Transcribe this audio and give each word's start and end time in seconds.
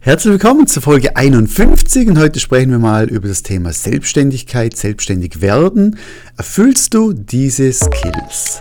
Herzlich 0.00 0.30
willkommen 0.30 0.68
zur 0.68 0.80
Folge 0.80 1.16
51 1.16 2.08
und 2.08 2.18
heute 2.18 2.38
sprechen 2.38 2.70
wir 2.70 2.78
mal 2.78 3.10
über 3.10 3.26
das 3.26 3.42
Thema 3.42 3.72
Selbstständigkeit, 3.72 4.76
selbstständig 4.76 5.40
werden. 5.40 5.98
Erfüllst 6.36 6.94
du 6.94 7.12
diese 7.12 7.72
Skills? 7.72 8.60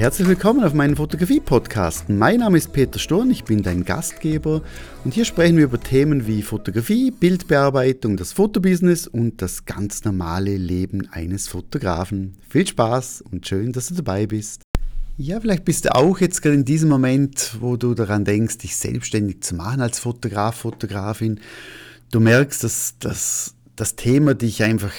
Herzlich 0.00 0.28
willkommen 0.28 0.64
auf 0.64 0.72
meinem 0.72 0.96
Fotografie-Podcast. 0.96 2.08
Mein 2.08 2.40
Name 2.40 2.56
ist 2.56 2.72
Peter 2.72 2.98
Sturm, 2.98 3.30
ich 3.30 3.44
bin 3.44 3.62
dein 3.62 3.84
Gastgeber 3.84 4.62
und 5.04 5.12
hier 5.12 5.26
sprechen 5.26 5.58
wir 5.58 5.64
über 5.64 5.78
Themen 5.78 6.26
wie 6.26 6.40
Fotografie, 6.40 7.10
Bildbearbeitung, 7.10 8.16
das 8.16 8.32
Fotobusiness 8.32 9.06
und 9.06 9.42
das 9.42 9.66
ganz 9.66 10.02
normale 10.04 10.56
Leben 10.56 11.06
eines 11.10 11.48
Fotografen. 11.48 12.38
Viel 12.48 12.66
Spaß 12.66 13.24
und 13.30 13.46
schön, 13.46 13.72
dass 13.72 13.88
du 13.88 13.94
dabei 13.94 14.26
bist. 14.26 14.62
Ja, 15.18 15.38
vielleicht 15.38 15.66
bist 15.66 15.84
du 15.84 15.94
auch 15.94 16.18
jetzt 16.18 16.40
gerade 16.40 16.54
in 16.54 16.64
diesem 16.64 16.88
Moment, 16.88 17.58
wo 17.60 17.76
du 17.76 17.92
daran 17.92 18.24
denkst, 18.24 18.56
dich 18.56 18.78
selbstständig 18.78 19.42
zu 19.42 19.54
machen 19.54 19.82
als 19.82 19.98
Fotograf, 19.98 20.54
Fotografin. 20.54 21.40
Du 22.10 22.20
merkst, 22.20 22.64
dass 22.64 22.94
das 23.00 23.54
das 23.80 23.96
Thema 23.96 24.34
dich 24.34 24.62
einfach 24.62 24.92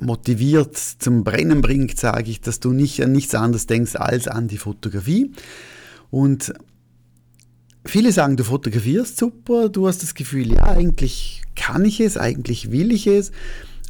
motiviert 0.00 0.76
zum 0.76 1.22
Brennen 1.22 1.60
bringt, 1.60 1.98
sage 1.98 2.30
ich, 2.30 2.40
dass 2.40 2.60
du 2.60 2.72
nicht 2.72 3.02
an 3.02 3.12
nichts 3.12 3.34
anderes 3.34 3.66
denkst 3.66 3.96
als 3.96 4.26
an 4.26 4.48
die 4.48 4.58
Fotografie. 4.58 5.32
Und 6.10 6.52
viele 7.84 8.10
sagen, 8.12 8.36
du 8.36 8.44
fotografierst 8.44 9.16
super, 9.16 9.68
du 9.68 9.86
hast 9.86 10.02
das 10.02 10.14
Gefühl, 10.14 10.52
ja, 10.52 10.64
eigentlich 10.64 11.42
kann 11.54 11.84
ich 11.84 12.00
es, 12.00 12.16
eigentlich 12.16 12.72
will 12.72 12.92
ich 12.92 13.06
es, 13.06 13.30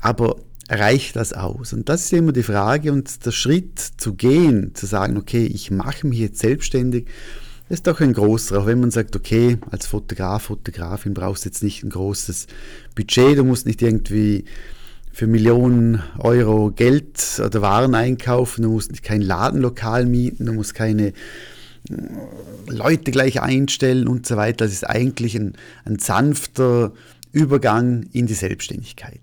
aber 0.00 0.36
reicht 0.68 1.16
das 1.16 1.32
aus? 1.32 1.72
Und 1.72 1.88
das 1.88 2.04
ist 2.04 2.12
immer 2.12 2.32
die 2.32 2.42
Frage 2.42 2.92
und 2.92 3.24
der 3.24 3.32
Schritt 3.32 3.78
zu 3.78 4.14
gehen, 4.14 4.74
zu 4.74 4.84
sagen, 4.84 5.16
okay, 5.16 5.46
ich 5.46 5.70
mache 5.70 6.06
mich 6.06 6.18
jetzt 6.18 6.40
selbstständig 6.40 7.06
ist 7.68 7.86
doch 7.86 8.00
ein 8.00 8.12
großer, 8.12 8.60
auch 8.60 8.66
wenn 8.66 8.80
man 8.80 8.90
sagt, 8.90 9.14
okay, 9.14 9.58
als 9.70 9.86
Fotograf, 9.86 10.44
Fotografin 10.44 11.14
brauchst 11.14 11.44
du 11.44 11.48
jetzt 11.48 11.62
nicht 11.62 11.82
ein 11.84 11.90
großes 11.90 12.46
Budget, 12.94 13.38
du 13.38 13.44
musst 13.44 13.66
nicht 13.66 13.82
irgendwie 13.82 14.44
für 15.12 15.26
Millionen 15.26 16.02
Euro 16.18 16.70
Geld 16.70 17.42
oder 17.44 17.60
Waren 17.60 17.94
einkaufen, 17.94 18.62
du 18.62 18.70
musst 18.70 19.02
kein 19.02 19.20
Ladenlokal 19.20 20.06
mieten, 20.06 20.46
du 20.46 20.52
musst 20.52 20.74
keine 20.74 21.08
äh, 21.08 21.12
Leute 22.68 23.10
gleich 23.10 23.42
einstellen 23.42 24.06
und 24.06 24.26
so 24.26 24.36
weiter. 24.36 24.64
Das 24.64 24.72
ist 24.72 24.88
eigentlich 24.88 25.34
ein, 25.34 25.54
ein 25.84 25.98
sanfter 25.98 26.92
Übergang 27.32 28.04
in 28.12 28.26
die 28.26 28.34
Selbstständigkeit. 28.34 29.20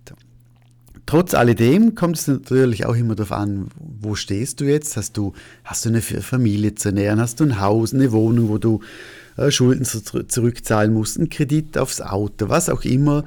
Trotz 1.05 1.35
alledem 1.35 1.93
kommt 1.93 2.17
es 2.17 2.27
natürlich 2.27 2.85
auch 2.85 2.95
immer 2.95 3.15
darauf 3.15 3.31
an, 3.31 3.67
wo 3.77 4.15
stehst 4.15 4.59
du 4.59 4.65
jetzt? 4.65 4.97
Hast 4.97 5.17
du, 5.17 5.33
hast 5.63 5.85
du 5.85 5.89
eine 5.89 6.01
Familie 6.01 6.73
zu 6.73 6.89
ernähren? 6.89 7.19
Hast 7.19 7.39
du 7.39 7.43
ein 7.43 7.59
Haus, 7.59 7.93
eine 7.93 8.11
Wohnung, 8.11 8.49
wo 8.49 8.57
du 8.57 8.79
äh, 9.37 9.51
Schulden 9.51 9.85
zurückzahlen 9.85 10.93
musst, 10.93 11.17
einen 11.17 11.29
Kredit 11.29 11.77
aufs 11.77 12.01
Auto, 12.01 12.49
was 12.49 12.69
auch 12.69 12.83
immer? 12.83 13.23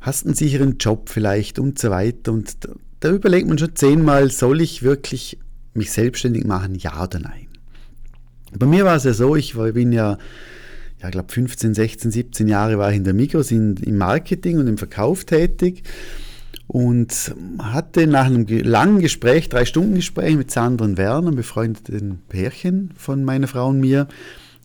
Hast 0.00 0.24
einen 0.24 0.34
sicheren 0.34 0.78
Job 0.78 1.10
vielleicht 1.10 1.58
und 1.58 1.78
so 1.78 1.90
weiter. 1.90 2.32
Und 2.32 2.64
da, 2.64 2.70
da 3.00 3.10
überlegt 3.10 3.48
man 3.48 3.58
schon 3.58 3.76
zehnmal, 3.76 4.30
soll 4.30 4.62
ich 4.62 4.82
wirklich 4.82 5.38
mich 5.74 5.92
selbstständig 5.92 6.44
machen, 6.44 6.74
ja 6.74 7.02
oder 7.02 7.20
nein? 7.20 7.48
Bei 8.56 8.66
mir 8.66 8.84
war 8.84 8.96
es 8.96 9.04
ja 9.04 9.12
so, 9.12 9.36
ich 9.36 9.54
bin 9.54 9.92
ja 9.92 10.16
ja, 11.02 11.08
ich 11.08 11.12
glaube 11.12 11.30
15, 11.30 11.74
16, 11.74 12.10
17 12.10 12.48
Jahre 12.48 12.78
war 12.78 12.90
ich 12.90 12.96
in 12.96 13.04
der 13.04 13.12
Migros 13.12 13.50
in, 13.50 13.76
im 13.76 13.98
Marketing 13.98 14.58
und 14.58 14.68
im 14.68 14.78
Verkauf 14.78 15.24
tätig 15.24 15.82
und 16.66 17.34
hatte 17.58 18.06
nach 18.06 18.26
einem 18.26 18.46
langen 18.46 19.00
Gespräch, 19.00 19.48
drei 19.48 19.64
Stunden 19.64 19.94
Gespräch 19.94 20.36
mit 20.36 20.50
Sandra 20.50 20.84
und 20.84 20.96
Werner, 20.96 21.28
einem 21.28 21.36
befreundeten 21.36 22.20
Pärchen 22.28 22.90
von 22.96 23.24
meiner 23.24 23.46
Frau 23.46 23.68
und 23.68 23.80
mir, 23.80 24.08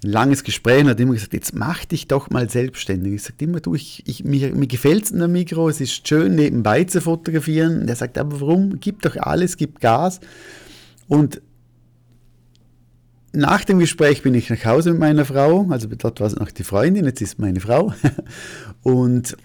ein 0.03 0.11
langes 0.11 0.43
Gespräch 0.43 0.83
und 0.83 0.89
hat 0.89 0.99
immer 0.99 1.13
gesagt, 1.13 1.33
jetzt 1.33 1.53
mach 1.53 1.83
dich 1.83 2.07
doch 2.07 2.29
mal 2.29 2.49
selbstständig. 2.49 3.15
Ich 3.15 3.23
sagte 3.23 3.43
immer, 3.43 3.59
du, 3.59 3.75
ich, 3.75 4.03
ich, 4.07 4.23
mir, 4.23 4.55
mir 4.55 4.67
gefällt 4.67 5.05
es 5.05 5.11
in 5.11 5.19
der 5.19 5.27
Mikro, 5.27 5.67
es 5.67 5.81
ist 5.81 6.07
schön 6.07 6.35
nebenbei 6.35 6.85
zu 6.85 7.01
fotografieren. 7.01 7.81
Und 7.81 7.89
er 7.89 7.97
sagt, 7.97 8.17
aber 8.17 8.39
warum? 8.39 8.79
Gib 8.79 9.01
doch 9.01 9.17
alles, 9.17 9.57
gib 9.57 9.81
Gas. 9.81 10.21
Und 11.09 11.41
nach 13.33 13.65
dem 13.65 13.79
Gespräch 13.79 14.21
bin 14.23 14.33
ich 14.33 14.49
nach 14.49 14.63
Hause 14.63 14.91
mit 14.91 14.99
meiner 14.99 15.25
Frau, 15.25 15.67
also 15.69 15.87
dort 15.87 16.19
war 16.19 16.27
es 16.27 16.35
noch 16.35 16.49
die 16.49 16.63
Freundin, 16.63 17.05
jetzt 17.05 17.21
ist 17.21 17.37
meine 17.37 17.59
Frau. 17.59 17.93
Und 18.83 19.35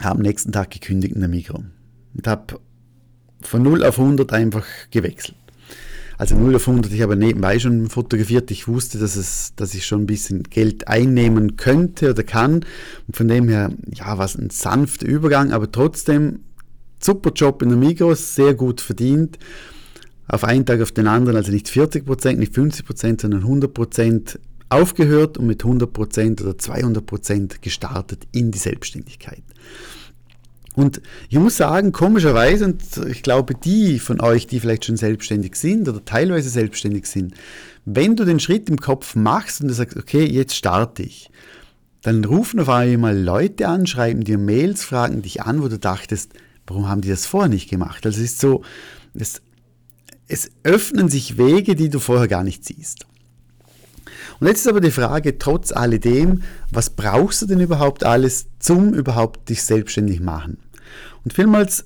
habe 0.00 0.16
am 0.16 0.22
nächsten 0.22 0.52
Tag 0.52 0.70
gekündigt 0.70 1.14
in 1.14 1.20
der 1.20 1.28
Mikro 1.28 1.64
und 2.14 2.26
habe 2.26 2.60
von 3.42 3.62
0 3.62 3.84
auf 3.84 3.98
100 3.98 4.32
einfach 4.32 4.64
gewechselt. 4.90 5.36
Also 6.18 6.36
0 6.36 6.54
auf 6.56 6.68
100, 6.68 6.92
ich 6.92 7.02
habe 7.02 7.16
nebenbei 7.16 7.58
schon 7.58 7.88
fotografiert, 7.88 8.50
ich 8.50 8.68
wusste, 8.68 8.98
dass, 8.98 9.16
es, 9.16 9.54
dass 9.56 9.74
ich 9.74 9.86
schon 9.86 10.02
ein 10.02 10.06
bisschen 10.06 10.44
Geld 10.44 10.86
einnehmen 10.86 11.56
könnte 11.56 12.10
oder 12.10 12.22
kann. 12.22 12.64
Und 13.06 13.16
von 13.16 13.26
dem 13.26 13.48
her, 13.48 13.72
ja, 13.92 14.18
war 14.18 14.24
es 14.24 14.36
ein 14.36 14.50
sanfter 14.50 15.06
Übergang, 15.06 15.52
aber 15.52 15.72
trotzdem 15.72 16.40
super 17.00 17.32
Job 17.34 17.62
in 17.62 17.70
der 17.70 17.78
Migros, 17.78 18.34
sehr 18.34 18.54
gut 18.54 18.80
verdient. 18.80 19.38
Auf 20.28 20.44
einen 20.44 20.64
Tag 20.64 20.80
auf 20.80 20.92
den 20.92 21.08
anderen, 21.08 21.36
also 21.36 21.50
nicht 21.50 21.68
40 21.68 22.06
Prozent, 22.06 22.38
nicht 22.38 22.54
50 22.54 22.86
Prozent, 22.86 23.20
sondern 23.22 23.40
100 23.40 23.74
Prozent 23.74 24.38
aufgehört 24.72 25.38
und 25.38 25.46
mit 25.46 25.64
100 25.64 25.92
Prozent 25.92 26.40
oder 26.40 26.58
200 26.58 27.04
Prozent 27.04 27.62
gestartet 27.62 28.26
in 28.32 28.50
die 28.50 28.58
Selbstständigkeit. 28.58 29.42
Und 30.74 31.02
ich 31.28 31.38
muss 31.38 31.58
sagen, 31.58 31.92
komischerweise, 31.92 32.64
und 32.64 32.82
ich 33.08 33.22
glaube, 33.22 33.54
die 33.54 33.98
von 33.98 34.20
euch, 34.22 34.46
die 34.46 34.58
vielleicht 34.58 34.86
schon 34.86 34.96
selbstständig 34.96 35.54
sind 35.56 35.88
oder 35.88 36.02
teilweise 36.04 36.48
selbstständig 36.48 37.06
sind, 37.06 37.34
wenn 37.84 38.16
du 38.16 38.24
den 38.24 38.40
Schritt 38.40 38.70
im 38.70 38.78
Kopf 38.78 39.14
machst 39.14 39.60
und 39.60 39.68
du 39.68 39.74
sagst, 39.74 39.96
okay, 39.96 40.24
jetzt 40.24 40.54
starte 40.54 41.02
ich, 41.02 41.30
dann 42.00 42.24
rufen 42.24 42.58
auf 42.58 42.68
einmal 42.68 43.16
Leute 43.16 43.68
an, 43.68 43.86
schreiben 43.86 44.24
dir 44.24 44.38
Mails, 44.38 44.82
fragen 44.82 45.22
dich 45.22 45.42
an, 45.42 45.62
wo 45.62 45.68
du 45.68 45.78
dachtest, 45.78 46.32
warum 46.66 46.88
haben 46.88 47.02
die 47.02 47.10
das 47.10 47.26
vorher 47.26 47.48
nicht 47.48 47.68
gemacht? 47.68 48.06
Also 48.06 48.18
es 48.18 48.32
ist 48.32 48.40
so, 48.40 48.62
es, 49.14 49.42
es 50.26 50.50
öffnen 50.62 51.08
sich 51.08 51.36
Wege, 51.36 51.76
die 51.76 51.90
du 51.90 51.98
vorher 51.98 52.28
gar 52.28 52.44
nicht 52.44 52.64
siehst. 52.64 53.06
Und 54.42 54.48
jetzt 54.48 54.62
ist 54.62 54.68
aber 54.68 54.80
die 54.80 54.90
Frage, 54.90 55.38
trotz 55.38 55.70
alledem, 55.70 56.42
was 56.72 56.90
brauchst 56.90 57.42
du 57.42 57.46
denn 57.46 57.60
überhaupt 57.60 58.02
alles, 58.02 58.48
zum 58.58 58.92
überhaupt 58.92 59.48
dich 59.48 59.62
selbstständig 59.62 60.18
machen? 60.18 60.58
Und 61.22 61.32
vielmals 61.32 61.84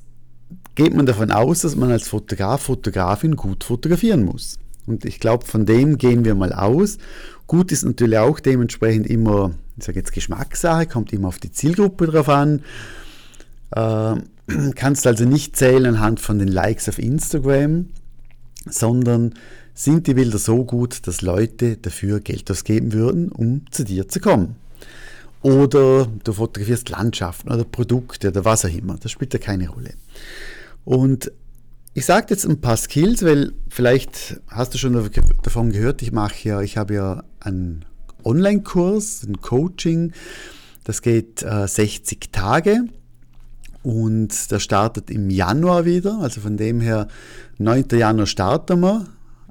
geht 0.74 0.94
man 0.94 1.04
davon 1.04 1.30
aus, 1.30 1.60
dass 1.60 1.76
man 1.76 1.90
als 1.90 2.08
Fotograf, 2.08 2.62
Fotografin 2.62 3.36
gut 3.36 3.62
fotografieren 3.62 4.24
muss. 4.24 4.58
Und 4.86 5.04
ich 5.04 5.20
glaube, 5.20 5.44
von 5.44 5.66
dem 5.66 5.98
gehen 5.98 6.24
wir 6.24 6.34
mal 6.34 6.54
aus. 6.54 6.96
Gut 7.46 7.72
ist 7.72 7.84
natürlich 7.84 8.16
auch 8.16 8.40
dementsprechend 8.40 9.06
immer, 9.06 9.50
ich 9.76 9.84
sage 9.84 9.98
jetzt 9.98 10.14
Geschmackssache, 10.14 10.86
kommt 10.86 11.12
immer 11.12 11.28
auf 11.28 11.38
die 11.38 11.52
Zielgruppe 11.52 12.06
drauf 12.06 12.30
an. 12.30 12.62
Äh, 13.72 14.14
kannst 14.74 15.06
also 15.06 15.26
nicht 15.26 15.56
zählen 15.56 15.84
anhand 15.84 16.20
von 16.20 16.38
den 16.38 16.48
Likes 16.48 16.88
auf 16.88 16.98
Instagram, 16.98 17.90
sondern 18.66 19.34
sind 19.74 20.06
die 20.06 20.14
Bilder 20.14 20.38
so 20.38 20.64
gut, 20.64 21.06
dass 21.06 21.20
Leute 21.20 21.76
dafür 21.76 22.20
Geld 22.20 22.50
ausgeben 22.50 22.92
würden, 22.92 23.30
um 23.30 23.70
zu 23.70 23.84
dir 23.84 24.08
zu 24.08 24.20
kommen. 24.20 24.56
Oder 25.42 26.06
du 26.24 26.32
fotografierst 26.32 26.88
Landschaften 26.88 27.52
oder 27.52 27.64
Produkte 27.64 28.28
oder 28.28 28.44
was 28.44 28.64
auch 28.64 28.74
immer. 28.74 28.96
Das 28.96 29.12
spielt 29.12 29.32
ja 29.34 29.38
keine 29.38 29.68
Rolle. 29.68 29.92
Und 30.84 31.30
ich 31.94 32.04
sage 32.04 32.26
jetzt 32.30 32.46
ein 32.46 32.60
paar 32.60 32.76
Skills, 32.76 33.22
weil 33.22 33.52
vielleicht 33.68 34.40
hast 34.48 34.74
du 34.74 34.78
schon 34.78 35.10
davon 35.42 35.72
gehört, 35.72 36.02
ich 36.02 36.12
mache 36.12 36.48
ja, 36.48 36.60
ich 36.60 36.76
habe 36.76 36.94
ja 36.94 37.24
einen 37.40 37.84
Online-Kurs, 38.24 39.22
ein 39.22 39.40
Coaching, 39.40 40.12
das 40.84 41.00
geht 41.00 41.42
äh, 41.42 41.66
60 41.66 42.32
Tage 42.32 42.84
und 43.86 44.50
der 44.50 44.58
startet 44.58 45.12
im 45.12 45.30
Januar 45.30 45.84
wieder. 45.84 46.18
Also 46.18 46.40
von 46.40 46.56
dem 46.56 46.80
her, 46.80 47.06
9. 47.58 47.84
Januar 47.92 48.26
starten 48.26 48.80
wir 48.80 49.06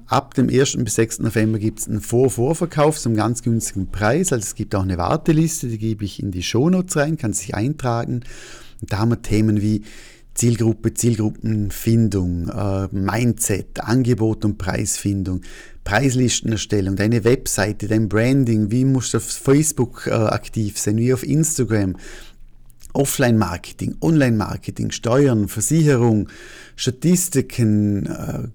Ab 0.08 0.34
dem 0.34 0.50
1. 0.50 0.76
bis 0.84 0.94
6. 0.96 1.20
November 1.20 1.58
gibt 1.58 1.80
es 1.80 1.88
einen 1.88 2.02
Vor-Vorverkauf 2.02 2.98
zum 2.98 3.16
ganz 3.16 3.42
günstigen 3.42 3.90
Preis. 3.90 4.32
Also 4.32 4.44
es 4.44 4.54
gibt 4.54 4.74
auch 4.74 4.82
eine 4.82 4.98
Warteliste, 4.98 5.68
die 5.68 5.78
gebe 5.78 6.04
ich 6.04 6.22
in 6.22 6.30
die 6.30 6.42
Shownotes 6.42 6.96
rein, 6.96 7.16
kann 7.16 7.32
sich 7.32 7.54
eintragen. 7.54 8.20
Und 8.80 8.92
da 8.92 8.98
haben 8.98 9.08
wir 9.08 9.22
Themen 9.22 9.62
wie 9.62 9.82
Zielgruppe, 10.34 10.92
Zielgruppenfindung, 10.92 12.48
äh, 12.50 12.88
Mindset, 12.94 13.80
Angebot 13.80 14.44
und 14.44 14.58
Preisfindung, 14.58 15.40
Preislistenerstellung, 15.82 16.94
deine 16.94 17.24
Webseite, 17.24 17.88
dein 17.88 18.08
Branding, 18.08 18.70
wie 18.70 18.84
musst 18.84 19.14
du 19.14 19.16
auf 19.16 19.24
Facebook 19.24 20.06
äh, 20.06 20.10
aktiv 20.10 20.78
sein, 20.78 20.98
wie 20.98 21.14
auf 21.14 21.26
Instagram, 21.26 21.96
Offline-Marketing, 22.96 23.96
Online-Marketing, 24.00 24.90
Steuern, 24.90 25.48
Versicherung, 25.48 26.28
Statistiken, 26.74 28.06
äh, 28.06 28.48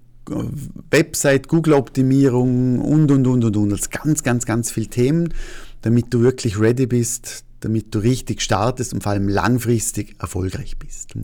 Website, 0.90 1.48
Google-Optimierung 1.48 2.80
und, 2.80 3.10
und, 3.10 3.26
und, 3.26 3.44
und, 3.44 3.56
und. 3.56 3.70
Das 3.70 3.90
ganz, 3.90 4.22
ganz, 4.22 4.44
ganz 4.46 4.70
viele 4.70 4.88
Themen, 4.88 5.34
damit 5.82 6.12
du 6.12 6.20
wirklich 6.20 6.58
ready 6.58 6.86
bist, 6.86 7.44
damit 7.60 7.94
du 7.94 8.00
richtig 8.00 8.42
startest 8.42 8.92
und 8.92 9.02
vor 9.02 9.12
allem 9.12 9.28
langfristig 9.28 10.16
erfolgreich 10.20 10.78
bist. 10.78 11.14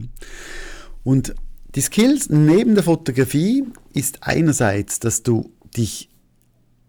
Und 1.04 1.34
die 1.74 1.80
Skills 1.80 2.28
neben 2.30 2.74
der 2.74 2.84
Fotografie 2.84 3.64
ist 3.92 4.18
einerseits, 4.22 5.00
dass 5.00 5.22
du 5.22 5.52
dich 5.76 6.08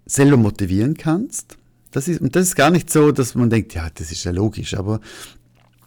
selber 0.06 0.38
motivieren 0.38 0.96
kannst. 0.96 1.58
Das 1.92 2.08
ist, 2.08 2.22
und 2.22 2.36
das 2.36 2.48
ist 2.48 2.56
gar 2.56 2.70
nicht 2.70 2.90
so, 2.92 3.12
dass 3.12 3.36
man 3.36 3.50
denkt, 3.50 3.74
ja, 3.74 3.90
das 3.94 4.12
ist 4.12 4.24
ja 4.24 4.32
logisch, 4.32 4.76
aber 4.76 5.00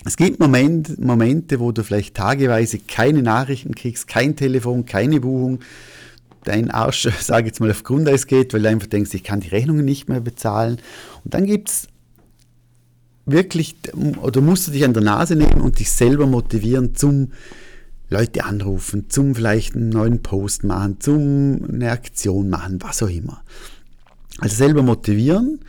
es 0.05 0.17
gibt 0.17 0.41
Moment, 0.41 0.99
Momente, 0.99 1.61
wo 1.61 1.73
du 1.73 1.85
vielleicht 1.85 2.17
tageweise 2.17 2.79
keine 2.79 3.23
Nachrichten 3.23 3.75
kriegst, 3.75 4.09
kein 4.09 4.37
Telefon, 4.37 4.85
keine 4.85 5.21
Buchung, 5.21 5.61
dein 6.45 6.71
Arsch, 6.71 7.09
sage 7.21 7.47
jetzt 7.47 7.61
mal, 7.61 7.71
auf 7.71 7.85
Grundeis 7.85 8.27
geht, 8.27 8.53
weil 8.53 8.63
du 8.63 8.69
einfach 8.69 8.89
denkst, 8.89 9.15
ich 9.15 9.25
kann 9.25 9.41
die 9.41 9.49
Rechnungen 9.49 9.85
nicht 9.85 10.09
mehr 10.09 10.21
bezahlen. 10.21 10.79
Und 11.25 11.35
dann 11.35 11.47
gibt 11.47 11.69
es 11.69 11.89
wirklich, 13.27 13.77
oder 14.21 14.41
musst 14.41 14.69
du 14.69 14.73
dich 14.73 14.85
an 14.85 14.95
der 14.95 15.03
Nase 15.03 15.37
nehmen 15.37 15.61
und 15.61 15.79
dich 15.79 15.91
selber 15.91 16.27
motivieren 16.27 16.95
zum 16.95 17.33
Leute 18.09 18.45
anrufen, 18.45 19.09
zum 19.09 19.35
vielleicht 19.35 19.75
einen 19.75 19.89
neuen 19.89 20.23
Post 20.23 20.65
machen, 20.65 21.01
zum 21.01 21.65
eine 21.67 21.91
Aktion 21.91 22.51
machen, 22.51 22.79
was 22.83 23.03
auch 23.03 23.09
immer. 23.09 23.43
Also 24.39 24.57
selber 24.57 24.83
motivieren. 24.83 25.61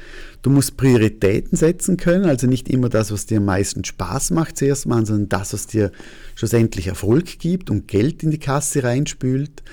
Du 0.42 0.50
musst 0.50 0.78
Prioritäten 0.78 1.58
setzen 1.58 1.98
können, 1.98 2.26
also 2.26 2.48
nicht 2.48 2.70
immer 2.70 2.90
das, 2.90 3.12
was 3.12 3.26
dir 3.26 3.38
am 3.38 3.46
meisten 3.46 3.86
Spaß 3.86 4.32
macht, 4.32 4.58
zuerst 4.58 4.86
machen, 4.88 5.06
sondern 5.06 5.30
das, 5.30 5.54
was 5.54 5.68
dir 5.68 5.92
schlussendlich 6.36 6.88
Erfolg 6.88 7.40
gibt 7.40 7.70
und 7.70 7.88
Geld 7.88 8.24
in 8.24 8.32
die 8.32 8.40
Kasse 8.40 8.84
reinspült. 8.84 9.64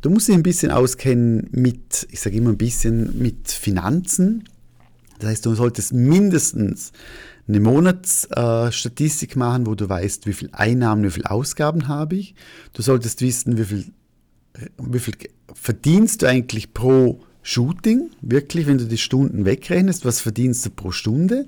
Du 0.00 0.10
musst 0.10 0.28
dich 0.28 0.34
ein 0.34 0.42
bisschen 0.42 0.70
auskennen 0.70 1.48
mit, 1.52 2.06
ich 2.10 2.20
sage 2.20 2.36
immer 2.36 2.50
ein 2.50 2.58
bisschen, 2.58 3.18
mit 3.20 3.48
Finanzen. 3.50 4.44
Das 5.18 5.30
heißt, 5.30 5.46
du 5.46 5.54
solltest 5.54 5.92
mindestens 5.92 6.92
eine 7.48 7.60
Monatsstatistik 7.60 9.36
äh, 9.36 9.38
machen, 9.38 9.66
wo 9.66 9.74
du 9.74 9.88
weißt, 9.88 10.26
wie 10.26 10.32
viel 10.32 10.48
Einnahmen, 10.52 11.04
wie 11.04 11.10
viel 11.10 11.24
Ausgaben 11.24 11.88
habe 11.88 12.16
ich. 12.16 12.34
Du 12.72 12.82
solltest 12.82 13.20
wissen, 13.20 13.58
wie 13.58 13.64
viel, 13.64 13.84
wie 14.78 14.98
viel 14.98 15.14
verdienst 15.54 16.22
du 16.22 16.26
eigentlich 16.26 16.74
pro 16.74 17.20
Shooting, 17.48 18.10
wirklich, 18.22 18.66
wenn 18.66 18.76
du 18.76 18.86
die 18.86 18.98
Stunden 18.98 19.44
wegrechnest, 19.44 20.04
was 20.04 20.20
verdienst 20.20 20.66
du 20.66 20.70
pro 20.70 20.90
Stunde? 20.90 21.46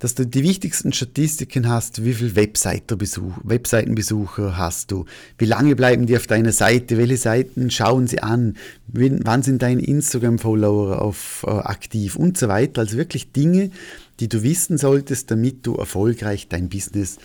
Dass 0.00 0.16
du 0.16 0.26
die 0.26 0.42
wichtigsten 0.42 0.92
Statistiken 0.92 1.68
hast, 1.68 2.04
wie 2.04 2.12
viele 2.12 2.34
Webseitenbesuch, 2.34 3.34
Webseitenbesucher 3.44 4.58
hast 4.58 4.90
du, 4.90 5.04
wie 5.38 5.44
lange 5.44 5.76
bleiben 5.76 6.06
die 6.06 6.16
auf 6.16 6.26
deiner 6.26 6.50
Seite, 6.50 6.98
welche 6.98 7.18
Seiten 7.18 7.70
schauen 7.70 8.08
sie 8.08 8.18
an, 8.18 8.56
wann 8.88 9.44
sind 9.44 9.62
deine 9.62 9.82
Instagram-Follower 9.82 11.14
äh, 11.44 11.50
aktiv? 11.50 12.16
Und 12.16 12.36
so 12.36 12.48
weiter. 12.48 12.80
Also 12.80 12.96
wirklich 12.96 13.30
Dinge, 13.30 13.70
die 14.18 14.28
du 14.28 14.42
wissen 14.42 14.76
solltest, 14.76 15.30
damit 15.30 15.64
du 15.64 15.76
erfolgreich 15.76 16.48
dein 16.48 16.68
Business 16.68 17.18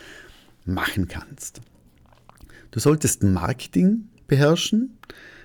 machen 0.66 1.08
kannst. 1.08 1.62
Du 2.70 2.80
solltest 2.80 3.24
Marketing 3.24 4.04
beherrschen, 4.28 5.00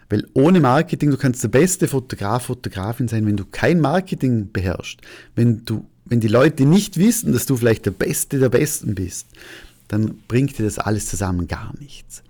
weil 0.08 0.26
ohne 0.34 0.60
Marketing, 0.60 1.10
du 1.10 1.16
kannst 1.16 1.42
der 1.42 1.48
beste 1.48 1.88
Fotograf, 1.88 2.44
Fotografin 2.44 3.08
sein, 3.08 3.26
wenn 3.26 3.36
du 3.36 3.44
kein 3.44 3.80
Marketing 3.80 4.52
beherrschst, 4.52 5.00
wenn 5.34 5.64
du 5.64 5.86
wenn 6.06 6.20
die 6.20 6.28
Leute 6.28 6.64
nicht 6.64 6.98
wissen, 6.98 7.32
dass 7.32 7.46
du 7.46 7.56
vielleicht 7.56 7.84
der 7.84 7.90
Beste 7.90 8.38
der 8.38 8.48
Besten 8.48 8.94
bist, 8.94 9.26
dann 9.88 10.18
bringt 10.28 10.58
dir 10.58 10.64
das 10.64 10.78
alles 10.78 11.06
zusammen 11.06 11.48
gar 11.48 11.72
nichts. 11.78 12.22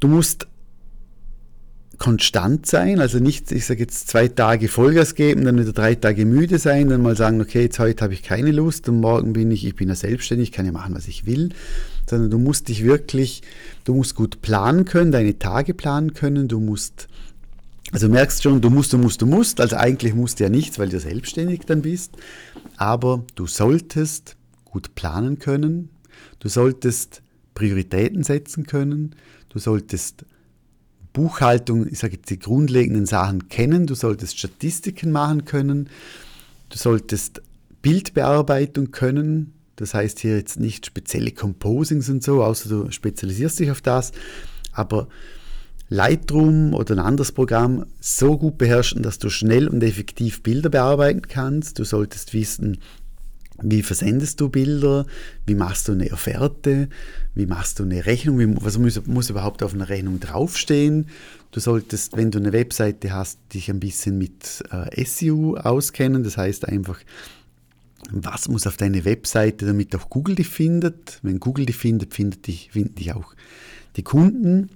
Du 0.00 0.08
musst 0.08 0.46
konstant 1.98 2.66
sein, 2.66 2.98
also 2.98 3.18
nicht, 3.20 3.52
ich 3.52 3.66
sage 3.66 3.80
jetzt 3.80 4.08
zwei 4.08 4.26
Tage 4.26 4.68
Vollgas 4.68 5.14
geben, 5.14 5.44
dann 5.44 5.58
wieder 5.58 5.72
drei 5.72 5.94
Tage 5.94 6.26
müde 6.26 6.58
sein, 6.58 6.88
dann 6.88 7.02
mal 7.02 7.16
sagen, 7.16 7.40
okay, 7.40 7.62
jetzt 7.62 7.78
heute 7.78 8.02
habe 8.02 8.12
ich 8.12 8.24
keine 8.24 8.50
Lust 8.50 8.88
und 8.88 9.00
morgen 9.00 9.32
bin 9.32 9.50
ich, 9.52 9.64
ich 9.64 9.76
bin 9.76 9.88
ja 9.88 9.94
selbstständig, 9.94 10.50
kann 10.50 10.66
ja 10.66 10.72
machen, 10.72 10.94
was 10.94 11.06
ich 11.06 11.24
will, 11.26 11.50
sondern 12.08 12.30
du 12.30 12.38
musst 12.38 12.68
dich 12.68 12.84
wirklich, 12.84 13.42
du 13.84 13.94
musst 13.94 14.14
gut 14.14 14.42
planen 14.42 14.84
können, 14.84 15.12
deine 15.12 15.38
Tage 15.38 15.74
planen 15.74 16.14
können, 16.14 16.48
du 16.48 16.60
musst 16.60 17.08
also 17.92 18.08
merkst 18.08 18.42
schon, 18.42 18.60
du 18.60 18.70
musst, 18.70 18.92
du 18.92 18.98
musst, 18.98 19.22
du 19.22 19.26
musst. 19.26 19.60
Also 19.60 19.76
eigentlich 19.76 20.14
musst 20.14 20.40
du 20.40 20.44
ja 20.44 20.50
nichts, 20.50 20.80
weil 20.80 20.88
du 20.88 20.98
selbstständig 20.98 21.60
dann 21.66 21.82
bist. 21.82 22.16
Aber 22.76 23.24
du 23.36 23.46
solltest 23.46 24.36
gut 24.64 24.96
planen 24.96 25.38
können. 25.38 25.90
Du 26.40 26.48
solltest 26.48 27.22
Prioritäten 27.54 28.24
setzen 28.24 28.66
können. 28.66 29.14
Du 29.48 29.60
solltest 29.60 30.24
Buchhaltung, 31.12 31.86
ich 31.86 32.00
sage 32.00 32.14
jetzt 32.14 32.30
die 32.30 32.40
grundlegenden 32.40 33.06
Sachen 33.06 33.48
kennen. 33.48 33.86
Du 33.86 33.94
solltest 33.94 34.40
Statistiken 34.40 35.12
machen 35.12 35.44
können. 35.44 35.88
Du 36.70 36.78
solltest 36.78 37.42
Bildbearbeitung 37.80 38.90
können. 38.90 39.52
Das 39.76 39.94
heißt 39.94 40.20
hier 40.20 40.36
jetzt 40.36 40.60
nicht 40.60 40.86
spezielle 40.86 41.32
Composings 41.32 42.08
und 42.08 42.22
so, 42.22 42.42
außer 42.42 42.68
du 42.68 42.90
spezialisierst 42.90 43.58
dich 43.58 43.70
auf 43.70 43.80
das. 43.80 44.12
Aber 44.72 45.08
Lightroom 45.88 46.74
oder 46.74 46.94
ein 46.94 47.00
anderes 47.00 47.32
Programm 47.32 47.86
so 48.00 48.38
gut 48.38 48.58
beherrschen, 48.58 49.02
dass 49.02 49.18
du 49.18 49.28
schnell 49.28 49.68
und 49.68 49.82
effektiv 49.82 50.42
Bilder 50.42 50.70
bearbeiten 50.70 51.22
kannst. 51.22 51.78
Du 51.78 51.84
solltest 51.84 52.32
wissen, 52.32 52.78
wie 53.62 53.82
versendest 53.82 54.40
du 54.40 54.48
Bilder? 54.48 55.06
Wie 55.46 55.54
machst 55.54 55.86
du 55.86 55.92
eine 55.92 56.10
Offerte? 56.12 56.88
Wie 57.34 57.46
machst 57.46 57.78
du 57.78 57.84
eine 57.84 58.04
Rechnung? 58.04 58.38
Wie, 58.40 58.56
was 58.64 58.78
muss, 58.78 59.06
muss, 59.06 59.30
überhaupt 59.30 59.62
auf 59.62 59.74
einer 59.74 59.88
Rechnung 59.88 60.18
draufstehen? 60.18 61.06
Du 61.52 61.60
solltest, 61.60 62.16
wenn 62.16 62.32
du 62.32 62.38
eine 62.38 62.52
Webseite 62.52 63.12
hast, 63.12 63.38
dich 63.52 63.70
ein 63.70 63.78
bisschen 63.78 64.18
mit 64.18 64.64
äh, 64.72 65.04
SEO 65.04 65.56
auskennen. 65.56 66.24
Das 66.24 66.36
heißt 66.36 66.66
einfach, 66.66 66.98
was 68.10 68.48
muss 68.48 68.66
auf 68.66 68.76
deine 68.76 69.04
Webseite, 69.04 69.66
damit 69.66 69.94
auch 69.96 70.10
Google 70.10 70.34
dich 70.34 70.48
findet? 70.48 71.18
Wenn 71.22 71.40
Google 71.40 71.66
dich 71.66 71.76
findet, 71.76 72.14
findet 72.14 72.46
dich, 72.46 72.70
finden 72.72 72.94
dich 72.96 73.12
auch 73.14 73.34
die 73.96 74.02
Kunden. 74.02 74.70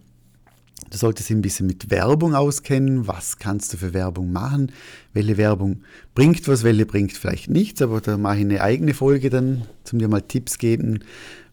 Du 0.90 0.96
solltest 0.96 1.28
dich 1.28 1.36
ein 1.36 1.42
bisschen 1.42 1.66
mit 1.66 1.90
Werbung 1.90 2.34
auskennen. 2.34 3.06
Was 3.06 3.38
kannst 3.38 3.72
du 3.72 3.76
für 3.76 3.92
Werbung 3.92 4.32
machen? 4.32 4.72
Welche 5.12 5.36
Werbung 5.36 5.82
bringt 6.14 6.46
was, 6.48 6.62
welche 6.62 6.86
bringt 6.86 7.12
vielleicht 7.12 7.50
nichts. 7.50 7.82
Aber 7.82 8.00
da 8.00 8.16
mache 8.16 8.36
ich 8.36 8.42
eine 8.42 8.62
eigene 8.62 8.94
Folge 8.94 9.28
dann, 9.28 9.62
zum 9.84 9.98
dir 9.98 10.08
mal 10.08 10.22
Tipps 10.22 10.56
geben, 10.56 11.00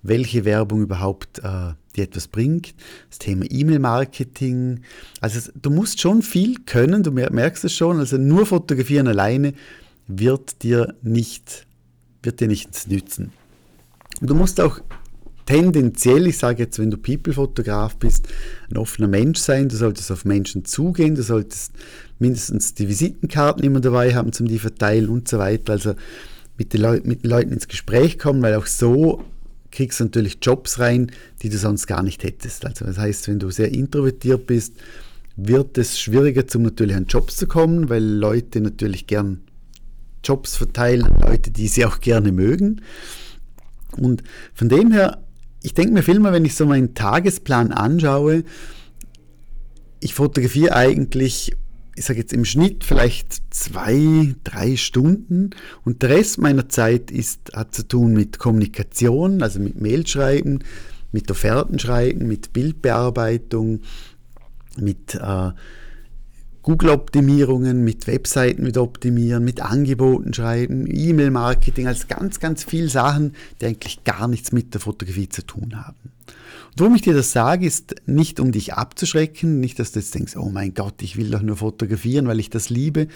welche 0.04 0.46
Werbung 0.46 0.82
überhaupt 0.82 1.40
äh, 1.40 1.74
dir 1.96 2.04
etwas 2.04 2.28
bringt. 2.28 2.76
Das 3.10 3.20
Thema 3.20 3.46
E-Mail-Marketing. 3.50 4.82
Also 5.20 5.52
du 5.60 5.70
musst 5.70 6.00
schon 6.00 6.22
viel 6.22 6.60
können, 6.66 7.04
du 7.04 7.12
merkst 7.12 7.66
es 7.66 7.76
schon. 7.76 7.98
Also 8.00 8.18
nur 8.18 8.46
fotografieren 8.46 9.08
alleine 9.08 9.54
wird 10.08 10.64
dir 10.64 10.96
nicht, 11.02 11.66
wird 12.24 12.40
dir 12.40 12.48
nichts 12.48 12.88
nützen. 12.88 13.32
Du 14.22 14.36
musst 14.36 14.62
auch 14.62 14.80
tendenziell, 15.46 16.28
ich 16.28 16.38
sage 16.38 16.64
jetzt, 16.64 16.80
wenn 16.80 16.92
du 16.92 16.98
People-Fotograf 16.98 17.98
bist, 17.98 18.28
ein 18.70 18.78
offener 18.78 19.08
Mensch 19.08 19.40
sein, 19.40 19.70
du 19.70 19.76
solltest 19.76 20.12
auf 20.12 20.26
Menschen 20.26 20.66
zugehen, 20.66 21.16
du 21.16 21.24
solltest 21.24 21.74
mindestens 22.20 22.74
die 22.74 22.88
Visitenkarten 22.88 23.64
immer 23.64 23.80
dabei 23.80 24.16
haben, 24.16 24.32
zum 24.32 24.48
die 24.48 24.60
verteilen 24.60 25.10
und 25.10 25.28
so 25.28 25.38
weiter. 25.38 25.74
Also 25.74 25.96
mit 26.58 26.74
den, 26.74 26.82
Leu 26.82 27.02
mit 27.04 27.24
den 27.24 27.30
Leuten 27.30 27.52
ins 27.52 27.68
Gespräch 27.68 28.18
kommen, 28.18 28.42
weil 28.42 28.56
auch 28.56 28.66
so 28.66 29.24
kriegst 29.72 30.00
du 30.00 30.06
natürlich 30.06 30.38
Jobs 30.42 30.80
rein, 30.80 31.12
die 31.42 31.50
du 31.50 31.58
sonst 31.58 31.86
gar 31.86 32.02
nicht 32.02 32.24
hättest. 32.24 32.66
Also 32.66 32.86
das 32.86 32.98
heißt, 32.98 33.28
wenn 33.28 33.40
du 33.40 33.52
sehr 33.52 33.74
introvertiert 33.74 34.48
bist, 34.48 34.74
wird 35.36 35.78
es 35.78 36.00
schwieriger, 36.00 36.48
zum 36.48 36.64
natürlich 36.64 36.96
an 36.96 37.08
Jobs 37.08 37.36
zu 37.36 37.46
kommen, 37.46 37.90
weil 37.90 38.04
Leute 38.04 38.62
natürlich 38.62 39.06
gern 39.06 39.42
Jobs 40.26 40.56
verteilen, 40.56 41.08
Leute, 41.22 41.52
die 41.52 41.68
sie 41.68 41.86
auch 41.86 42.00
gerne 42.00 42.32
mögen. 42.32 42.82
Und 43.98 44.24
von 44.54 44.70
dem 44.70 44.92
her 44.92 45.26
ich 45.66 45.74
denke 45.74 45.94
mir 45.94 46.04
viel 46.04 46.20
mal, 46.20 46.32
wenn 46.32 46.46
ich 46.46 46.54
so 46.54 46.68
meinen 46.68 46.94
Tagesplan 46.94 47.72
anschaue, 47.72 48.44
ich 50.00 50.14
fotografiere 50.14 50.76
eigentlich, 50.76 51.54
ich 51.96 52.06
sage 52.06 52.20
jetzt 52.20 52.34
im 52.34 52.46
Schnitt 52.46 52.84
vielleicht 52.84 53.42
zwei, 53.50 54.36
drei 54.44 54.76
Stunden 54.76 55.50
und 55.84 56.04
der 56.04 56.12
Rest 56.12 56.38
meiner 56.38 56.70
Zeit 56.70 57.10
ist, 57.10 57.52
hat 57.54 57.74
zu 57.74 57.88
tun 57.88 58.14
mit 58.14 58.38
Kommunikation, 58.38 59.42
also 59.42 59.60
mit 59.60 59.82
Mailschreiben, 59.82 60.64
mit 61.12 61.32
Offerten 61.32 61.80
schreiben, 61.80 62.28
mit 62.28 62.54
Bildbearbeitung, 62.54 63.80
mit 64.78 65.16
äh, 65.16 65.50
Google-Optimierungen, 66.66 67.84
mit 67.84 68.08
Webseiten 68.08 68.64
mit 68.64 68.76
optimieren, 68.80 69.46
mit 69.46 69.62
Angeboten 69.62 70.34
schreiben, 70.34 70.88
E-Mail-Marketing, 70.90 71.86
als 71.86 72.08
ganz, 72.08 72.40
ganz 72.40 72.64
viele 72.64 72.90
Sachen, 72.90 73.36
die 73.62 73.68
eigentlich 73.68 74.04
gar 74.04 74.28
nichts 74.28 74.52
mit 74.52 74.74
der 74.74 74.82
Fotografie 74.82 75.30
zu 75.30 75.46
tun 75.46 75.76
haben. 75.76 75.96
Und 76.72 76.80
warum 76.80 76.96
ich 76.96 77.04
dir 77.04 77.14
das 77.14 77.32
sage, 77.32 77.68
ist 77.68 77.94
nicht, 78.08 78.40
um 78.40 78.52
dich 78.52 78.74
abzuschrecken, 78.74 79.60
nicht, 79.60 79.78
dass 79.78 79.92
du 79.92 80.00
jetzt 80.00 80.16
denkst, 80.16 80.36
oh 80.38 80.50
mein 80.50 80.74
Gott, 80.74 81.04
ich 81.04 81.18
will 81.18 81.30
doch 81.30 81.44
nur 81.44 81.58
fotografieren, 81.58 82.26
weil 82.26 82.40
ich 82.40 82.50
das 82.50 82.72
liebe. 82.72 83.10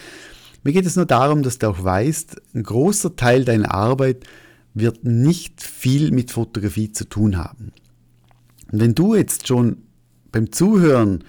Mir 0.63 0.74
geht 0.74 0.86
es 0.86 0.96
nur 0.96 1.08
darum, 1.08 1.41
dass 1.41 1.58
du 1.58 1.70
auch 1.70 1.84
weißt, 1.84 2.39
ein 2.53 2.62
großer 2.62 3.15
Teil 3.15 3.46
deiner 3.46 3.74
Arbeit 3.74 4.25
wird 4.75 5.06
nicht 5.06 5.63
viel 5.63 6.12
mit 6.12 6.29
Fotografie 6.29 6.91
zu 6.91 7.06
tun 7.06 7.38
haben. 7.38 7.72
Und 8.72 8.79
wenn 8.79 8.94
du 8.94 9.15
jetzt 9.15 9.48
schon 9.48 9.77
beim 10.32 10.51
Zuhören 10.51 11.24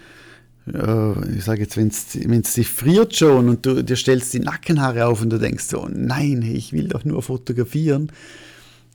äh, 0.74 1.36
ich 1.36 1.44
sage 1.44 1.62
jetzt, 1.62 1.76
wenn 1.76 1.88
es 1.88 2.54
dich 2.54 2.68
friert 2.68 3.14
schon 3.16 3.48
und 3.48 3.66
du 3.66 3.82
dir 3.82 3.96
stellst 3.96 4.32
die 4.32 4.40
Nackenhaare 4.40 5.06
auf 5.06 5.22
und 5.22 5.30
du 5.30 5.38
denkst 5.38 5.64
so, 5.64 5.88
nein, 5.88 6.42
ich 6.42 6.72
will 6.72 6.88
doch 6.88 7.04
nur 7.04 7.22
fotografieren, 7.22 8.12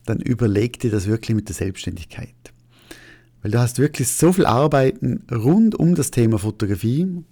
dann 0.05 0.19
überleg 0.19 0.79
dir 0.79 0.91
das 0.91 1.07
wirklich 1.07 1.35
mit 1.35 1.47
der 1.49 1.55
Selbstständigkeit. 1.55 2.33
weil 3.41 3.51
du 3.51 3.59
hast 3.59 3.77
wirklich 3.77 4.07
so 4.07 4.33
viel 4.33 4.47
Arbeiten 4.47 5.23
rund 5.31 5.75
um 5.75 5.93
das 5.93 6.09
Thema 6.09 6.39
Fotografie, 6.39 7.23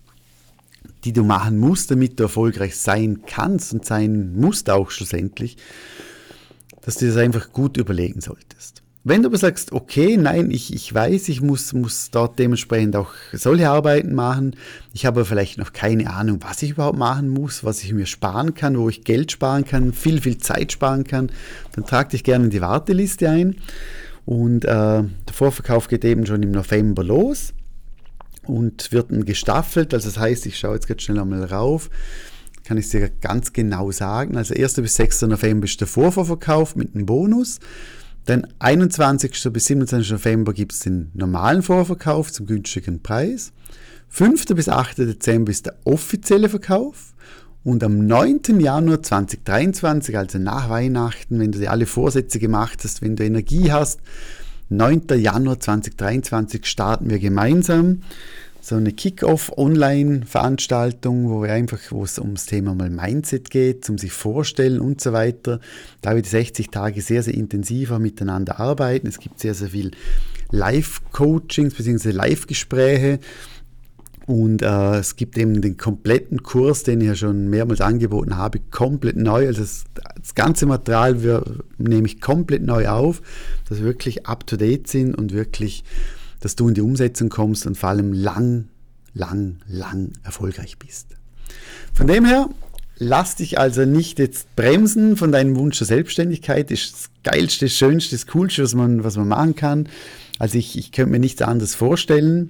die 1.04 1.14
du 1.14 1.24
machen 1.24 1.58
musst, 1.58 1.90
damit 1.90 2.20
du 2.20 2.24
erfolgreich 2.24 2.76
sein 2.76 3.24
kannst 3.26 3.74
und 3.74 3.84
sein 3.86 4.36
musst 4.36 4.70
auch 4.70 4.92
schlussendlich, 4.92 5.58
dass 6.82 6.98
du 6.98 7.08
das 7.08 7.18
einfach 7.18 7.52
gut 7.52 7.78
überlegen 7.78 8.22
solltest. 8.22 8.83
Wenn 9.05 9.22
du 9.22 9.27
aber 9.27 9.38
sagst, 9.38 9.74
okay, 9.74 10.15
nein, 10.15 10.50
ich, 10.50 10.74
ich 10.74 10.93
weiß, 10.93 11.27
ich 11.27 11.41
muss, 11.41 11.74
muss 11.74 12.10
dort 12.10 12.39
dementsprechend 12.39 12.95
auch 12.95 13.12
solche 13.33 13.69
Arbeiten 13.69 14.15
machen, 14.15 14.55
ich 14.93 15.05
habe 15.05 15.25
vielleicht 15.25 15.57
noch 15.57 15.74
keine 15.74 16.10
Ahnung, 16.10 16.39
was 16.41 16.63
ich 16.63 16.72
überhaupt 16.72 16.98
machen 16.98 17.27
muss, 17.27 17.65
was 17.65 17.83
ich 17.83 17.91
mir 17.91 18.05
sparen 18.05 18.53
kann, 18.53 18.77
wo 18.77 18.88
ich 18.88 19.03
Geld 19.03 19.33
sparen 19.33 19.65
kann, 19.65 19.91
viel, 19.91 20.22
viel 20.22 20.38
Zeit 20.38 20.72
sparen 20.72 21.03
kann, 21.03 21.31
dann 21.74 21.86
trag 21.86 22.10
dich 22.10 22.24
gerne 22.24 22.45
in 22.45 22.50
die 22.50 22.62
Warteliste 22.62 23.29
ein. 23.29 23.57
Und 24.25 24.63
äh, 24.63 24.67
der 24.69 25.33
Vorverkauf 25.33 25.89
geht 25.89 26.05
eben 26.05 26.25
schon 26.25 26.41
im 26.41 26.51
November 26.51 27.03
los 27.03 27.53
und 28.43 28.93
wird 28.93 29.12
dann 29.12 29.25
gestaffelt. 29.25 29.93
Also 29.93 30.07
das 30.07 30.17
heißt, 30.17 30.45
ich 30.45 30.57
schaue 30.57 30.75
jetzt 30.75 30.88
ganz 30.88 31.01
schnell 31.01 31.19
einmal 31.19 31.43
rauf 31.43 31.89
kann 32.63 32.77
ich 32.77 32.89
dir 32.89 33.10
ganz 33.10 33.51
genau 33.51 33.91
sagen. 33.91 34.38
Also 34.38 34.55
1. 34.55 34.75
bis 34.75 34.95
6. 34.95 35.24
November 35.24 35.65
ist 35.65 35.81
der 35.81 35.88
Vorverkauf 35.88 36.77
mit 36.77 36.95
einem 36.95 37.05
Bonus. 37.05 37.60
Dann 38.25 38.48
21. 38.60 39.51
bis 39.51 39.65
27. 39.65 40.12
November 40.12 40.53
gibt 40.53 40.72
es 40.72 40.80
den 40.80 41.12
normalen 41.13 41.62
Vorverkauf 41.62 42.32
zum 42.32 42.46
günstigen 42.46 43.01
Preis. 43.01 43.51
5. 44.10 44.46
bis 44.48 44.70
8. 44.70 45.00
Dezember 45.00 45.51
ist 45.51 45.65
der 45.65 45.75
offizielle 45.84 46.48
Verkauf. 46.48 47.13
Und 47.65 47.84
am 47.84 48.06
9. 48.06 48.60
Januar 48.60 49.01
2023, 49.01 50.18
also 50.18 50.38
nach 50.38 50.70
Weihnachten, 50.70 51.39
wenn 51.39 51.51
du 51.51 51.60
dir 51.60 51.72
alle 51.72 51.86
Vorsätze 51.86 52.39
gemacht 52.39 52.80
hast, 52.84 53.01
wenn 53.01 53.15
du 53.15 53.24
Energie 53.24 53.72
hast, 53.72 54.00
9. 54.70 55.03
Januar 55.15 55.60
2023 55.60 56.65
starten 56.65 57.10
wir 57.10 57.20
gemeinsam 57.20 58.01
so 58.63 58.75
eine 58.77 58.93
Kick-Off-Online-Veranstaltung, 58.93 61.29
wo 61.29 61.43
wir 61.43 61.51
einfach, 61.51 61.79
wo 61.89 62.05
es 62.05 62.17
ums 62.17 62.46
Thema 62.46 62.74
mal 62.74 62.89
Mindset 62.89 63.50
geht, 63.50 63.89
um 63.89 63.98
sich 63.98 64.13
vorstellen 64.13 64.79
und 64.79 65.01
so 65.01 65.12
weiter. 65.12 65.60
Da 66.00 66.15
wir 66.15 66.22
die 66.22 66.29
60 66.29 66.70
Tage 66.70 67.01
sehr, 67.01 67.24
sehr 67.24 67.34
intensiver 67.34 68.00
miteinander 68.00 68.62
arbeiten. 68.62 69.08
Es 69.08 69.20
gibt 69.20 69.41
sehr, 69.41 69.53
sehr 69.53 69.72
viel 69.72 69.91
Live-Coachings 70.51 71.74
bzw. 71.74 72.12
Live-Gespräche. 72.12 73.20
Und 74.27 74.62
äh, 74.62 75.00
es 75.00 75.17
gibt 75.17 75.38
eben 75.38 75.62
den 75.62 75.75
kompletten 75.75 76.41
Kurs, 76.41 76.84
den 76.84 77.01
ich 77.01 77.08
ja 77.08 77.15
schon 77.15 77.50
mehrmals 77.50 77.82
angeboten 77.82 78.38
habe, 78.38 78.62
komplett 78.72 79.17
neu. 79.17 79.46
Also 79.46 79.60
das, 79.60 79.84
das 80.15 80.36
ganze 80.36 80.67
Material 80.67 81.22
wir, 81.22 81.43
nehme 81.77 82.08
ich 82.08 82.22
komplett 82.22 82.63
neu 82.63 82.88
auf, 82.88 83.22
dass 83.67 83.79
wir 83.79 83.86
wirklich 83.88 84.25
up-to-date 84.25 84.88
sind 84.88 85.15
und 85.15 85.34
wirklich 85.34 85.84
dass 86.44 86.58
du 86.58 86.68
in 86.68 86.74
die 86.74 86.82
Umsetzung 86.82 87.30
kommst 87.30 87.66
und 87.66 87.78
vor 87.78 87.88
allem 87.88 88.12
lang, 88.12 88.66
lang, 89.14 89.60
lang 89.66 90.12
erfolgreich 90.24 90.78
bist. 90.78 91.08
Von 91.94 92.08
dem 92.08 92.26
her, 92.26 92.50
lass 92.98 93.38
dich 93.38 93.60
also 93.60 93.86
nicht 93.86 94.20
jetzt 94.20 94.54
bremsen 94.58 95.16
von 95.16 95.32
deinem 95.32 95.56
Wunsch 95.56 95.78
zur 95.78 95.88
Selbstständigkeit. 95.88 96.70
Das 96.70 96.82
ist 96.82 96.94
das 96.94 97.10
Geilste, 97.24 97.66
das 97.66 97.78
Schönste, 97.78 98.16
das 98.18 98.28
Coolste, 98.28 98.62
was 98.62 98.76
man, 98.76 99.06
was 99.06 99.16
man 99.16 99.30
machen 99.30 99.56
kann. 99.56 99.88
Also 100.38 100.58
ich, 100.58 100.78
ich 100.78 100.92
könnte 100.92 101.12
mir 101.12 101.20
nichts 101.20 101.42
anderes 101.42 101.76
vorstellen. 101.76 102.50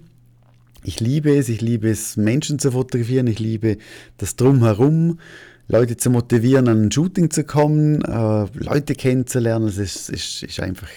Ich 0.83 0.99
liebe 0.99 1.37
es, 1.37 1.47
ich 1.47 1.61
liebe 1.61 1.87
es, 1.87 2.17
Menschen 2.17 2.57
zu 2.57 2.71
fotografieren, 2.71 3.27
ich 3.27 3.37
liebe 3.37 3.77
das 4.17 4.35
Drumherum, 4.37 5.19
Leute 5.67 5.97
zu 5.97 6.09
motivieren, 6.09 6.67
an 6.67 6.85
ein 6.85 6.91
Shooting 6.91 7.29
zu 7.29 7.43
kommen, 7.43 8.01
äh, 8.01 8.47
Leute 8.55 8.95
kennenzulernen. 8.95 9.67
Das 9.67 9.77
ist, 9.77 10.09
ist, 10.09 10.41
ist 10.41 10.59
einfach 10.59 10.89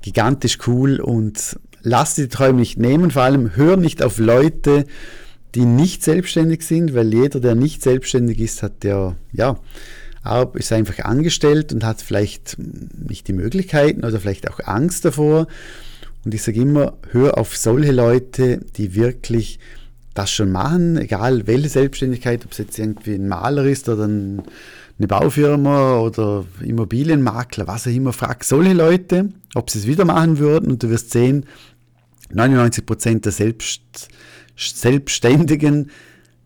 gigantisch 0.00 0.58
cool 0.66 1.00
und 1.00 1.58
lass 1.82 2.14
die 2.14 2.28
Träume 2.28 2.60
nicht 2.60 2.78
nehmen, 2.78 3.10
vor 3.10 3.22
allem 3.22 3.56
hör 3.56 3.76
nicht 3.76 4.02
auf 4.02 4.18
Leute, 4.18 4.84
die 5.54 5.64
nicht 5.64 6.02
selbstständig 6.02 6.62
sind, 6.62 6.94
weil 6.94 7.12
jeder, 7.12 7.40
der 7.40 7.54
nicht 7.54 7.82
selbstständig 7.82 8.38
ist, 8.38 8.62
hat 8.62 8.84
ja, 8.84 9.16
ja, 9.32 9.58
ist 10.54 10.72
einfach 10.72 10.98
angestellt 11.04 11.72
und 11.72 11.84
hat 11.84 12.02
vielleicht 12.02 12.56
nicht 12.58 13.28
die 13.28 13.32
Möglichkeiten 13.32 14.04
oder 14.04 14.20
vielleicht 14.20 14.50
auch 14.50 14.60
Angst 14.64 15.04
davor. 15.04 15.46
Und 16.24 16.34
ich 16.34 16.42
sage 16.42 16.60
immer, 16.60 16.98
hör 17.12 17.38
auf 17.38 17.56
solche 17.56 17.92
Leute, 17.92 18.60
die 18.76 18.94
wirklich 18.94 19.58
das 20.14 20.30
schon 20.30 20.50
machen, 20.50 20.98
egal 20.98 21.46
welche 21.46 21.68
Selbstständigkeit, 21.68 22.44
ob 22.44 22.52
es 22.52 22.58
jetzt 22.58 22.78
irgendwie 22.78 23.14
ein 23.14 23.28
Maler 23.28 23.64
ist 23.64 23.88
oder 23.88 24.06
ein, 24.06 24.42
eine 24.98 25.06
Baufirma 25.06 25.98
oder 25.98 26.44
Immobilienmakler, 26.60 27.66
was 27.66 27.86
auch 27.86 27.92
immer, 27.92 28.12
frag 28.12 28.44
solche 28.44 28.72
Leute, 28.72 29.30
ob 29.54 29.70
sie 29.70 29.78
es 29.78 29.86
wieder 29.86 30.04
machen 30.04 30.38
würden 30.38 30.70
und 30.70 30.82
du 30.82 30.90
wirst 30.90 31.12
sehen, 31.12 31.46
99% 32.34 33.20
der 33.20 33.32
Selbst, 33.32 34.08
Selbstständigen 34.56 35.90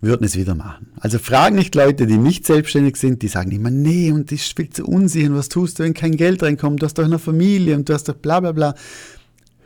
würden 0.03 0.25
es 0.25 0.37
wieder 0.37 0.55
machen. 0.55 0.89
Also 1.01 1.19
frag 1.19 1.55
nicht 1.55 1.75
Leute, 1.75 2.07
die 2.07 2.19
nicht 2.19 2.45
selbstständig 2.45 2.97
sind, 2.97 3.23
die 3.23 3.29
sagen 3.29 3.53
immer, 3.53 3.71
nee, 3.71 4.11
und 4.11 4.33
das 4.33 4.47
spielt 4.47 4.75
zu 4.75 4.85
unsicher, 4.85 5.33
was 5.33 5.49
tust 5.49 5.79
du, 5.79 5.85
wenn 5.85 5.95
kein 5.95 6.17
Geld 6.17 6.43
reinkommt, 6.43 6.83
du 6.83 6.87
hast 6.87 6.99
doch 6.99 7.05
eine 7.05 7.21
Familie 7.21 7.77
und 7.77 7.89
du 7.89 7.95
hast 7.95 8.09
doch 8.09 8.17
bla 8.17 8.41
bla 8.41 8.53
bla. 8.53 8.75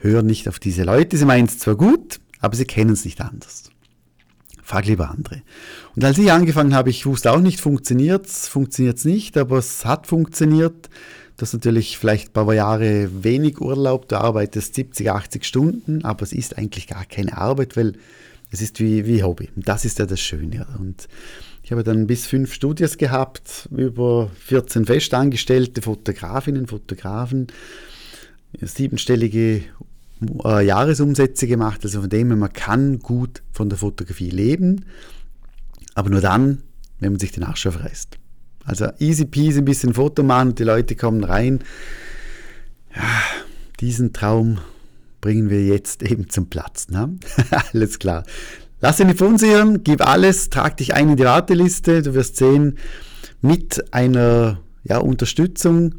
Hör 0.00 0.23
nicht 0.23 0.49
auf 0.49 0.59
diese 0.59 0.85
Leute, 0.85 1.16
sie 1.16 1.25
meinen 1.25 1.47
es 1.47 1.59
zwar 1.59 1.75
gut, 1.75 2.21
aber 2.38 2.55
sie 2.55 2.66
kennen 2.66 2.93
es 2.93 3.05
nicht 3.05 3.21
anders. 3.21 3.71
Frag 4.66 4.87
lieber 4.87 5.11
andere. 5.11 5.42
Und 5.94 6.04
als 6.04 6.18
ich 6.18 6.32
angefangen 6.32 6.75
habe, 6.75 6.90
ich 6.90 7.06
wusste 7.06 7.30
auch 7.30 7.40
nicht, 7.40 7.61
funktioniert 7.61 8.26
es, 8.26 8.49
funktioniert 8.49 8.99
es 8.99 9.04
nicht, 9.04 9.37
aber 9.38 9.58
es 9.58 9.85
hat 9.85 10.08
funktioniert. 10.08 10.90
Das 11.37 11.50
ist 11.50 11.52
natürlich 11.54 11.99
vielleicht 11.99 12.30
ein 12.30 12.32
paar 12.32 12.52
Jahre 12.52 13.08
wenig 13.23 13.61
Urlaub, 13.61 14.08
du 14.08 14.16
arbeitest 14.16 14.75
70, 14.75 15.08
80 15.08 15.44
Stunden, 15.44 16.04
aber 16.04 16.25
es 16.25 16.32
ist 16.32 16.58
eigentlich 16.58 16.88
gar 16.88 17.04
keine 17.04 17.38
Arbeit, 17.38 17.76
weil 17.76 17.92
es 18.50 18.61
ist 18.61 18.80
wie, 18.80 19.06
wie 19.06 19.23
Hobby. 19.23 19.50
Das 19.54 19.85
ist 19.85 20.00
ja 20.00 20.06
das 20.06 20.18
Schöne. 20.18 20.66
Und 20.80 21.06
ich 21.62 21.70
habe 21.70 21.85
dann 21.85 22.08
bis 22.08 22.26
fünf 22.26 22.52
Studios 22.52 22.99
gehabt, 22.99 23.68
über 23.70 24.30
14 24.46 24.87
festangestellte 24.87 25.80
Fotografinnen, 25.80 26.66
Fotografen, 26.66 27.46
siebenstellige 28.61 29.62
äh, 30.44 30.64
Jahresumsätze 30.64 31.46
gemacht. 31.46 31.80
Also 31.85 32.00
von 32.00 32.11
dem 32.11 32.28
her, 32.28 32.37
man 32.37 32.52
kann 32.52 32.99
gut 32.99 33.42
von 33.52 33.68
der 33.68 33.78
Fotografie 33.78 34.30
leben, 34.30 34.85
aber 35.94 36.11
nur 36.11 36.20
dann, 36.20 36.62
wenn 37.00 37.12
man 37.12 37.18
sich 37.18 37.32
den 37.32 37.44
Arsch 37.44 37.66
aufreißt. 37.66 38.18
Also 38.64 38.88
easy 38.99 39.25
peasy 39.25 39.61
ein 39.61 39.64
bisschen 39.64 39.94
Foto 39.94 40.23
machen 40.23 40.54
die 40.54 40.64
Leute 40.64 40.96
kommen 40.96 41.23
rein. 41.23 41.61
Ja, 42.94 43.02
diesen 43.80 44.12
Traum 44.12 44.58
bringen 45.20 45.50
wir 45.50 45.64
jetzt 45.64 46.02
eben 46.02 46.28
zum 46.30 46.49
Platz. 46.49 46.88
Ne? 46.88 47.16
alles 47.73 47.99
klar. 47.99 48.25
Lass 48.80 48.99
dich 48.99 49.06
nicht 49.06 49.18
verunsichern, 49.18 49.85
gib 49.85 50.06
alles, 50.06 50.50
trag 50.50 50.76
dich 50.76 50.94
ein 50.94 51.11
in 51.11 51.16
die 51.16 51.25
Warteliste. 51.25 52.02
Du 52.02 52.14
wirst 52.14 52.37
sehen, 52.37 52.78
mit 53.40 53.92
einer 53.94 54.58
ja, 54.88 54.99
Unterstützung 54.99 55.95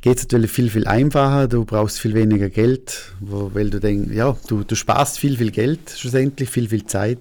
geht 0.00 0.18
es 0.18 0.24
natürlich 0.24 0.50
viel, 0.50 0.70
viel 0.70 0.86
einfacher. 0.86 1.48
Du 1.48 1.64
brauchst 1.64 2.00
viel 2.00 2.14
weniger 2.14 2.48
Geld, 2.50 3.12
weil 3.20 3.70
du 3.70 3.80
denkst, 3.80 4.10
ja, 4.12 4.36
du, 4.48 4.64
du 4.64 4.74
sparst 4.74 5.18
viel, 5.18 5.36
viel 5.36 5.50
Geld 5.50 5.90
schlussendlich, 5.90 6.50
viel, 6.50 6.68
viel 6.68 6.86
Zeit. 6.86 7.18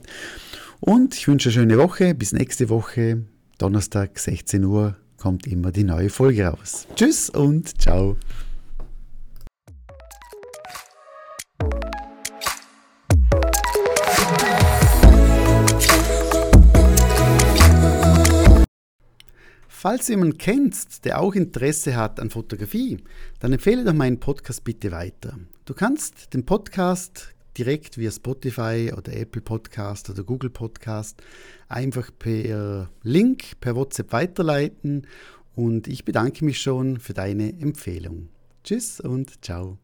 Und 0.79 1.15
ich 1.15 1.27
wünsche 1.27 1.49
eine 1.49 1.53
schöne 1.53 1.77
Woche. 1.77 2.15
Bis 2.15 2.33
nächste 2.33 2.69
Woche. 2.69 3.23
Donnerstag, 3.57 4.17
16 4.17 4.63
Uhr, 4.65 4.95
kommt 5.17 5.45
immer 5.45 5.71
die 5.71 5.83
neue 5.83 6.09
Folge 6.09 6.47
raus. 6.47 6.87
Tschüss 6.95 7.29
und 7.29 7.79
ciao. 7.79 8.17
Falls 19.81 20.05
du 20.05 20.13
jemanden 20.13 20.37
kennst, 20.37 21.05
der 21.05 21.19
auch 21.19 21.33
Interesse 21.33 21.95
hat 21.95 22.19
an 22.19 22.29
Fotografie, 22.29 22.99
dann 23.39 23.51
empfehle 23.51 23.83
doch 23.83 23.95
meinen 23.95 24.19
Podcast 24.19 24.63
bitte 24.63 24.91
weiter. 24.91 25.39
Du 25.65 25.73
kannst 25.73 26.35
den 26.35 26.45
Podcast 26.45 27.33
direkt 27.57 27.97
via 27.97 28.11
Spotify 28.11 28.93
oder 28.95 29.11
Apple 29.11 29.41
Podcast 29.41 30.07
oder 30.11 30.23
Google 30.23 30.51
Podcast 30.51 31.23
einfach 31.67 32.11
per 32.19 32.91
Link, 33.01 33.59
per 33.59 33.75
WhatsApp 33.75 34.13
weiterleiten 34.13 35.07
und 35.55 35.87
ich 35.87 36.05
bedanke 36.05 36.45
mich 36.45 36.61
schon 36.61 36.99
für 36.99 37.15
deine 37.15 37.49
Empfehlung. 37.59 38.29
Tschüss 38.63 38.99
und 38.99 39.43
ciao. 39.43 39.79